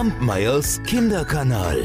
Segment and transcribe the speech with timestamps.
[0.00, 1.78] Kampmeyers Kinderkanal.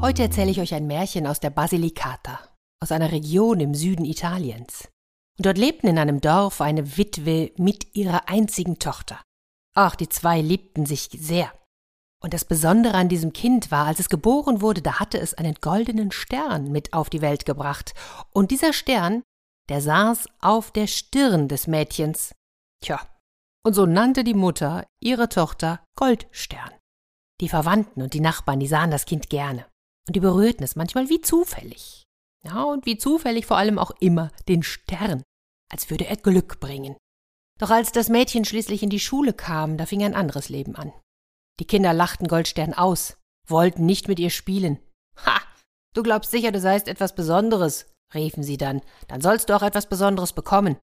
[0.00, 2.40] Heute erzähle ich euch ein Märchen aus der Basilicata,
[2.82, 4.88] aus einer Region im Süden Italiens.
[5.36, 9.20] Und dort lebten in einem Dorf eine Witwe mit ihrer einzigen Tochter.
[9.76, 11.52] Ach, die zwei liebten sich sehr.
[12.22, 15.56] Und das Besondere an diesem Kind war, als es geboren wurde, da hatte es einen
[15.60, 17.92] goldenen Stern mit auf die Welt gebracht.
[18.32, 19.22] Und dieser Stern,
[19.68, 22.34] der saß auf der Stirn des Mädchens.
[22.82, 23.00] Tja,
[23.64, 26.70] und so nannte die Mutter ihre Tochter Goldstern.
[27.40, 29.66] Die Verwandten und die Nachbarn, die sahen das Kind gerne.
[30.06, 32.04] Und die berührten es manchmal wie zufällig.
[32.44, 35.22] Ja, und wie zufällig vor allem auch immer den Stern,
[35.70, 36.96] als würde er Glück bringen.
[37.58, 40.92] Doch als das Mädchen schließlich in die Schule kam, da fing ein anderes Leben an.
[41.60, 44.78] Die Kinder lachten Goldstern aus, wollten nicht mit ihr spielen.
[45.26, 45.40] Ha!
[45.94, 49.86] Du glaubst sicher, du seist etwas Besonderes, riefen sie dann, dann sollst du auch etwas
[49.86, 50.78] Besonderes bekommen.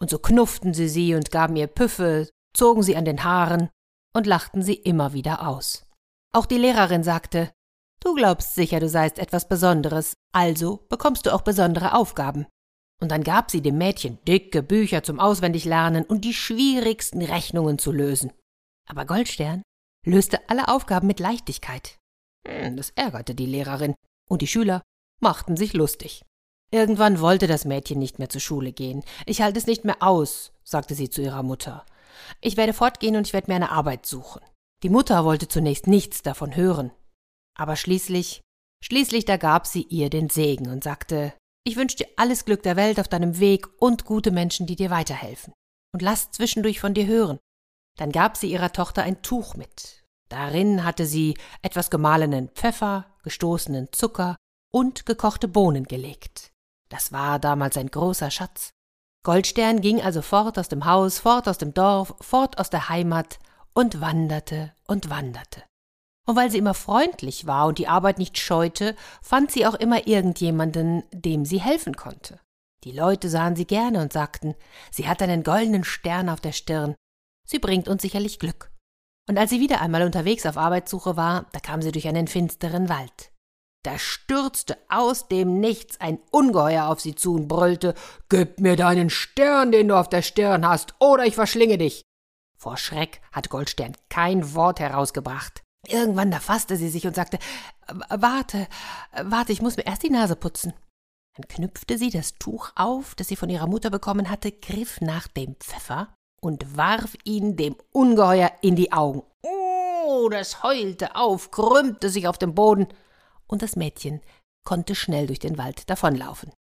[0.00, 3.70] Und so knufften sie sie und gaben ihr Püffe, zogen sie an den Haaren
[4.14, 5.86] und lachten sie immer wieder aus.
[6.32, 7.50] Auch die Lehrerin sagte,
[8.00, 12.46] Du glaubst sicher, du seist etwas Besonderes, also bekommst du auch besondere Aufgaben.
[13.00, 17.92] Und dann gab sie dem Mädchen dicke Bücher zum Auswendiglernen und die schwierigsten Rechnungen zu
[17.92, 18.32] lösen.
[18.88, 19.62] Aber Goldstern
[20.06, 21.98] löste alle Aufgaben mit Leichtigkeit.
[22.46, 23.94] Hm, das ärgerte die Lehrerin,
[24.28, 24.82] und die Schüler
[25.20, 26.22] machten sich lustig.
[26.72, 29.04] Irgendwann wollte das Mädchen nicht mehr zur Schule gehen.
[29.24, 31.86] Ich halte es nicht mehr aus, sagte sie zu ihrer Mutter.
[32.40, 34.42] Ich werde fortgehen und ich werde mir eine Arbeit suchen.
[34.82, 36.90] Die Mutter wollte zunächst nichts davon hören.
[37.56, 38.40] Aber schließlich,
[38.82, 41.32] schließlich da gab sie ihr den Segen und sagte,
[41.64, 44.90] ich wünsche dir alles Glück der Welt auf deinem Weg und gute Menschen, die dir
[44.90, 45.52] weiterhelfen.
[45.92, 47.38] Und lass zwischendurch von dir hören.
[47.98, 50.04] Dann gab sie ihrer Tochter ein Tuch mit.
[50.28, 54.36] Darin hatte sie etwas gemahlenen Pfeffer, gestoßenen Zucker
[54.72, 56.52] und gekochte Bohnen gelegt.
[56.88, 58.70] Das war damals ein großer Schatz.
[59.24, 63.38] Goldstern ging also fort aus dem Haus, fort aus dem Dorf, fort aus der Heimat
[63.74, 65.64] und wanderte und wanderte.
[66.26, 70.06] Und weil sie immer freundlich war und die Arbeit nicht scheute, fand sie auch immer
[70.06, 72.40] irgendjemanden, dem sie helfen konnte.
[72.84, 74.54] Die Leute sahen sie gerne und sagten,
[74.90, 76.94] sie hat einen goldenen Stern auf der Stirn,
[77.44, 78.70] sie bringt uns sicherlich Glück.
[79.28, 82.88] Und als sie wieder einmal unterwegs auf Arbeitssuche war, da kam sie durch einen finsteren
[82.88, 83.32] Wald.
[83.86, 87.94] Da stürzte aus dem Nichts ein Ungeheuer auf sie zu und brüllte
[88.28, 92.02] Gib mir deinen Stern, den du auf der Stirn hast, oder ich verschlinge dich.
[92.58, 95.62] Vor Schreck hat Goldstern kein Wort herausgebracht.
[95.86, 97.38] Irgendwann da sie sich und sagte
[98.08, 98.66] Warte,
[99.22, 100.72] warte, ich muss mir erst die Nase putzen.
[101.36, 105.28] Dann knüpfte sie das Tuch auf, das sie von ihrer Mutter bekommen hatte, griff nach
[105.28, 109.22] dem Pfeffer und warf ihn dem Ungeheuer in die Augen.
[109.42, 112.88] Oh, das heulte auf, krümmte sich auf dem Boden
[113.46, 114.20] und das Mädchen
[114.64, 116.52] konnte schnell durch den Wald davonlaufen.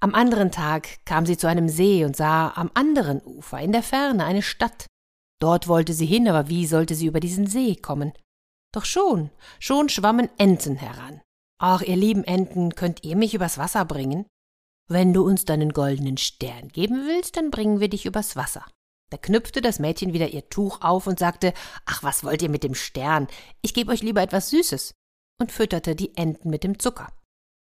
[0.00, 3.82] Am anderen Tag kam sie zu einem See und sah am anderen Ufer in der
[3.82, 4.86] Ferne eine Stadt.
[5.40, 8.12] Dort wollte sie hin, aber wie sollte sie über diesen See kommen?
[8.72, 11.20] Doch schon, schon schwammen Enten heran.
[11.60, 14.26] Ach, ihr lieben Enten, könnt ihr mich übers Wasser bringen?
[14.88, 18.64] Wenn du uns deinen goldenen Stern geben willst, dann bringen wir dich übers Wasser.
[19.10, 21.52] Da knüpfte das Mädchen wieder ihr Tuch auf und sagte,
[21.84, 23.28] Ach, was wollt ihr mit dem Stern?
[23.60, 24.94] Ich gebe euch lieber etwas Süßes
[25.40, 27.08] und fütterte die Enten mit dem Zucker.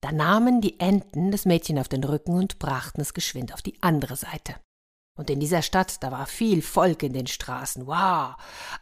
[0.02, 3.82] Da nahmen die Enten das Mädchen auf den Rücken und brachten es geschwind auf die
[3.82, 4.56] andere Seite.
[5.16, 7.86] Und in dieser Stadt, da war viel Volk in den Straßen.
[7.86, 8.34] Wow!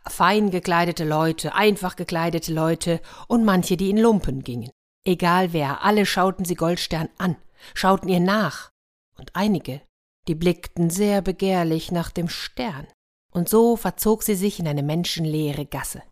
[0.09, 4.71] Fein gekleidete Leute, einfach gekleidete Leute und manche, die in Lumpen gingen.
[5.05, 7.37] Egal wer, alle schauten sie Goldstern an,
[7.75, 8.71] schauten ihr nach.
[9.17, 9.83] Und einige,
[10.27, 12.89] die blickten sehr begehrlich nach dem Stern.
[13.33, 16.03] Und so verzog sie sich in eine menschenleere Gasse,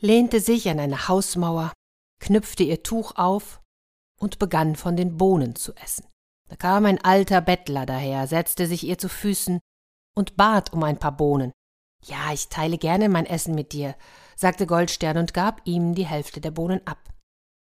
[0.00, 1.72] lehnte sich an eine Hausmauer
[2.20, 3.60] knüpfte ihr Tuch auf
[4.18, 6.06] und begann von den Bohnen zu essen.
[6.48, 9.60] Da kam ein alter Bettler daher, setzte sich ihr zu Füßen
[10.16, 11.52] und bat um ein paar Bohnen.
[12.04, 13.94] Ja, ich teile gerne mein Essen mit dir,
[14.36, 16.98] sagte Goldstern und gab ihm die Hälfte der Bohnen ab.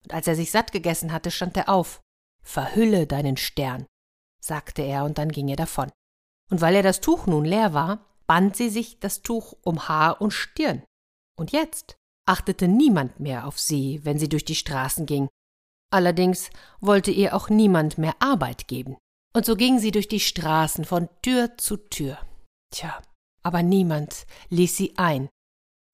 [0.04, 2.02] Und als er sich satt gegessen hatte, stand er auf.
[2.44, 3.86] Verhülle deinen Stern,
[4.42, 5.92] sagte er, und dann ging er davon.
[6.52, 10.20] Und weil er das Tuch nun leer war, band sie sich das Tuch um Haar
[10.22, 10.84] und Stirn.
[11.38, 11.96] Und jetzt
[12.26, 15.30] achtete niemand mehr auf sie, wenn sie durch die Straßen ging.
[15.92, 16.50] Allerdings
[16.80, 18.98] wollte ihr auch niemand mehr Arbeit geben.
[19.36, 22.18] Und so ging sie durch die Straßen von Tür zu Tür.
[22.72, 23.02] Tja,
[23.44, 25.30] aber niemand ließ sie ein.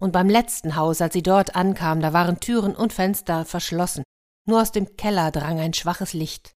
[0.01, 4.03] Und beim letzten Haus, als sie dort ankam, da waren Türen und Fenster verschlossen.
[4.45, 6.53] Nur aus dem Keller drang ein schwaches Licht.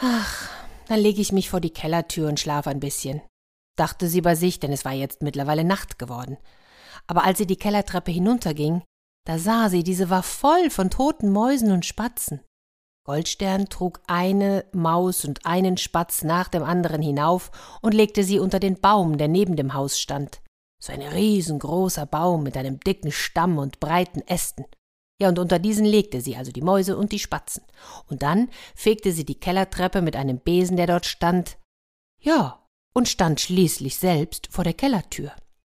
[0.00, 0.50] Ach,
[0.88, 3.22] dann lege ich mich vor die Kellertür und schlaf ein bisschen,
[3.76, 6.36] dachte sie bei sich, denn es war jetzt mittlerweile Nacht geworden.
[7.06, 8.82] Aber als sie die Kellertreppe hinunterging,
[9.24, 12.40] da sah sie, diese war voll von toten Mäusen und Spatzen.
[13.06, 17.50] Goldstern trug eine Maus und einen Spatz nach dem anderen hinauf
[17.82, 20.40] und legte sie unter den Baum, der neben dem Haus stand.
[20.82, 24.66] so ein riesengroßer Baum mit einem dicken Stamm und breiten Ästen.
[25.18, 27.62] Ja, und unter diesen legte sie also die Mäuse und die Spatzen.
[28.08, 31.56] Und dann fegte sie die Kellertreppe mit einem Besen, der dort stand.
[32.20, 35.32] Ja, und stand schließlich selbst vor der Kellertür.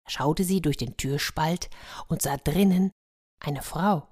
[0.08, 1.70] Schaute sie durch den Türspalt
[2.08, 2.92] und sah drinnen
[3.40, 4.08] eine Frau.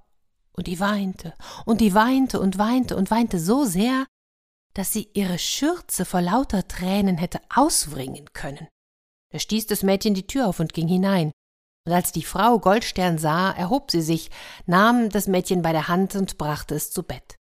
[0.51, 1.33] Und die weinte,
[1.65, 4.05] und die weinte und weinte und weinte so sehr,
[4.73, 8.67] dass sie ihre Schürze vor lauter Tränen hätte auswringen können.
[9.31, 11.31] Da stieß das Mädchen die Tür auf und ging hinein.
[11.85, 14.29] Und als die Frau Goldstern sah, erhob sie sich,
[14.65, 17.35] nahm das Mädchen bei der Hand und brachte es zu Bett.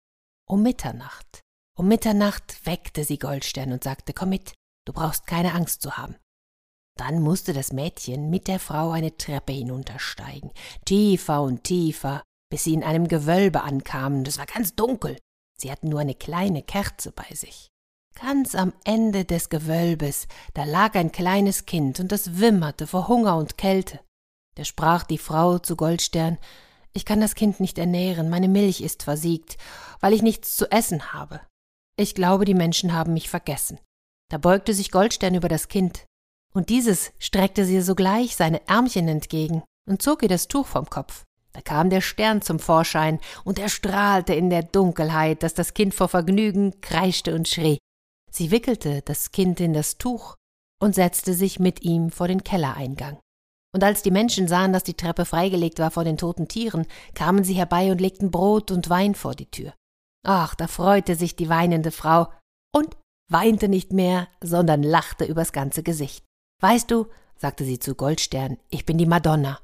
[0.45, 1.41] Um Mitternacht,
[1.75, 4.53] um Mitternacht weckte sie Goldstern und sagte, komm mit,
[4.85, 6.15] du brauchst keine Angst zu haben.
[6.95, 10.51] Dann musste das Mädchen mit der Frau eine Treppe hinuntersteigen,
[10.85, 15.17] tiefer und tiefer, bis sie in einem Gewölbe ankamen, das war ganz dunkel.
[15.57, 17.69] Sie hatten nur eine kleine Kerze bei sich.
[18.19, 23.37] Ganz am Ende des Gewölbes, da lag ein kleines Kind, und das wimmerte vor Hunger
[23.37, 23.99] und Kälte.
[24.55, 26.37] Da sprach die Frau zu Goldstern
[26.93, 29.57] Ich kann das Kind nicht ernähren, meine Milch ist versiegt,
[29.99, 31.41] weil ich nichts zu essen habe.
[31.97, 33.79] Ich glaube, die Menschen haben mich vergessen.
[34.29, 36.05] Da beugte sich Goldstern über das Kind,
[36.53, 41.23] und dieses streckte sie sogleich seine Ärmchen entgegen und zog ihr das Tuch vom Kopf.
[41.51, 45.93] Da kam der Stern zum Vorschein, und er strahlte in der Dunkelheit, dass das Kind
[45.93, 47.77] vor Vergnügen kreischte und schrie.
[48.31, 50.35] Sie wickelte das Kind in das Tuch
[50.81, 53.19] und setzte sich mit ihm vor den Kellereingang.
[53.71, 57.43] Und als die Menschen sahen, dass die Treppe freigelegt war vor den toten Tieren, kamen
[57.43, 59.73] sie herbei und legten Brot und Wein vor die Tür.
[60.25, 62.31] Ach, da freute sich die weinende Frau
[62.75, 62.97] und
[63.31, 66.23] weinte nicht mehr, sondern lachte übers ganze Gesicht.
[66.63, 69.59] Weißt du, sagte sie zu Goldstern, ich bin die Madonna,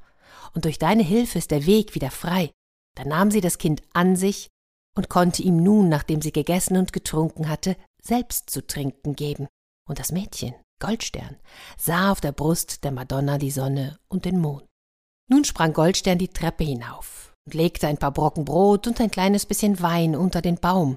[0.52, 2.50] und durch deine Hilfe ist der Weg wieder frei.
[2.94, 4.48] Da nahm sie das Kind an sich
[4.94, 9.48] und konnte ihm nun, nachdem sie gegessen und getrunken hatte, selbst zu trinken geben.
[9.88, 11.38] Und das Mädchen Goldstern
[11.78, 14.66] sah auf der Brust der Madonna die Sonne und den Mond.
[15.30, 19.46] Nun sprang Goldstern die Treppe hinauf und legte ein paar Brocken Brot und ein kleines
[19.46, 20.96] bisschen Wein unter den Baum.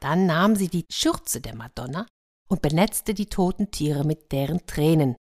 [0.00, 2.06] Dann nahm sie die Schürze der Madonna
[2.48, 5.16] und benetzte die toten Tiere mit deren Tränen.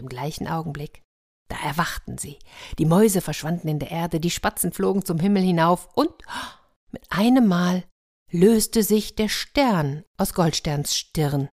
[0.00, 1.02] Im gleichen Augenblick,
[1.48, 2.38] da erwachten sie.
[2.78, 6.12] Die Mäuse verschwanden in der Erde, die Spatzen flogen zum Himmel hinauf und
[6.90, 7.84] mit einem Mal
[8.32, 11.48] löste sich der Stern aus Goldsterns Stirn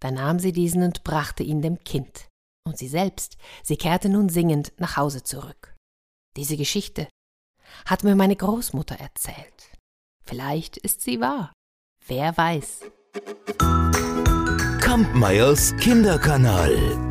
[0.00, 2.28] da nahm sie diesen und brachte ihn dem Kind.
[2.66, 5.74] Und sie selbst, sie kehrte nun singend nach Hause zurück.
[6.36, 7.08] Diese Geschichte
[7.86, 9.72] hat mir meine Großmutter erzählt.
[10.24, 11.52] Vielleicht ist sie wahr.
[12.06, 12.80] Wer weiß.
[14.80, 17.07] Kampmeyers Kinderkanal.